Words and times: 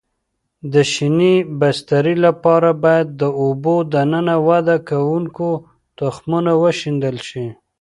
د 0.73 0.75
شینې 0.91 1.35
بسترې 1.59 2.15
لپاره 2.25 2.69
باید 2.83 3.07
د 3.21 3.23
اوبو 3.41 3.75
دننه 3.93 4.35
وده 4.47 4.77
کوونکو 4.89 5.49
تخمونه 5.99 6.51
وشیندل 6.63 7.17
شي. 7.29 7.45